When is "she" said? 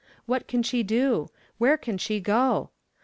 0.63-0.81, 1.99-2.19